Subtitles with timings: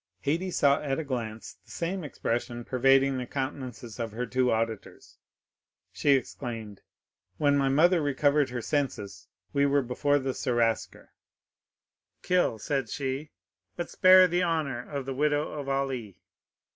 [0.25, 5.19] Haydée saw at a glance the same expression pervading the countenances of her two auditors;
[5.93, 6.81] she continued:
[7.37, 11.09] "When my mother recovered her senses we were before the seraskier.
[12.23, 13.29] 'Kill,' said she,
[13.75, 16.17] 'but spare the honor of the widow of Ali.